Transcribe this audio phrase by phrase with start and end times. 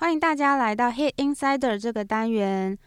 [0.00, 2.78] 欢迎大家来到 Hit Insider 这个单元。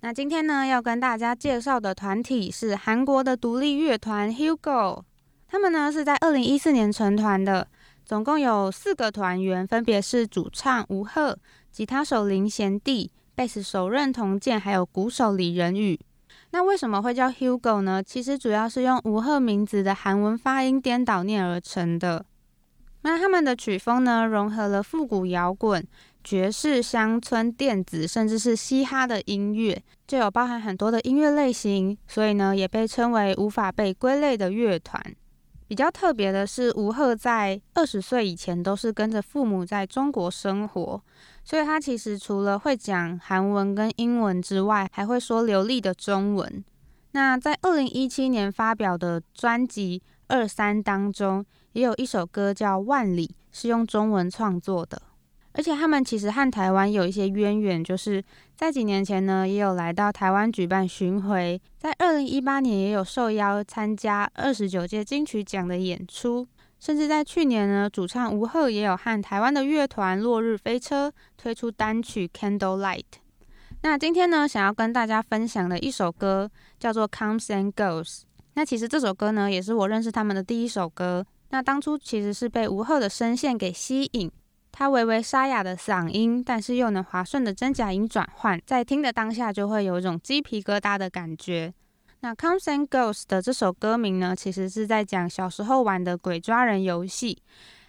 [0.00, 5.04] 那今天呢，要跟大家介绍的团体是韩国的独立乐团 Hugo。
[5.46, 7.68] 他们呢是在二零一四年成团的，
[8.04, 11.38] 总共有四个团员，分别是主唱吴赫、
[11.70, 16.00] 吉他手林贤弟、贝斯手任同健，还有鼓手李仁宇。
[16.50, 18.02] 那为什么会叫 Hugo 呢？
[18.02, 22.26] 其实主要是用吴赫名字的韩文发音颠倒念而成的。
[23.02, 25.86] 那他们的曲风呢，融合了复古摇滚。
[26.22, 35.02] 爵士、乡村、电子，甚至是嘻哈的音乐，就有包含很多的音乐类型，所以呢，也被称为无法被归类的乐团。
[35.66, 41.00] 比较特别的是，吴赫在二十岁以前都是跟着父母在中国生活，
[41.44, 46.64] 所以他其实除了会讲韩文跟英文之外，还会说流利的中文。
[47.12, 55.00] 那在二零一七年发表的专辑《二三》当中，也有一首歌叫《万里》，是用中文创作的。
[55.52, 58.22] 而且他们其实和台湾有一些渊源，就是
[58.56, 66.46] 在几年前呢，也有来到台湾举办巡回，在二零一八年也有受邀参加二十九届金曲奖的演出，
[66.78, 72.98] 甚至在去年呢，主唱吴赫也有和台湾的乐团落日飞车推出单曲《Candlelight》。
[73.82, 78.04] 那今天呢，想要跟大家分享的一首歌叫做《Comes and Goes》。
[78.54, 81.26] 那其实这首歌呢，也是我认识他们的第一首歌。
[81.48, 84.30] 那当初其实是被吴赫的声线给吸引。
[84.72, 91.72] 他微微沙哑的嗓音，但是又能滑顺的真假音转换，在听的当下就会有一种鸡皮疙瘩的感觉。
[92.20, 97.42] 那《Comes and Goes》的这首歌名呢，其实是在讲小时候玩的鬼抓人游戏，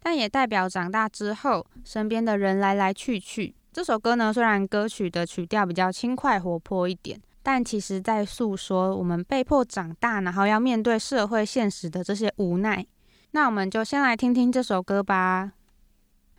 [0.00, 3.54] 但也代表长大之后身边的人来来去去。
[3.72, 12.86] 这首歌呢，虽然歌曲的曲调比较轻快活泼一点，但其实在诉说我们被迫长大，然后要面对社会现实的这些无奈。
[13.32, 15.52] 那我们就先来听听这首歌吧。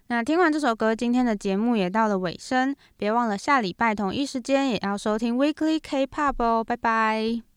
[0.08, 2.76] 那听完这首歌，今天的节目也到了尾声。
[2.98, 7.53] 别忘了下礼拜同一时间也要收听 Weekly K-pop 哦，拜拜。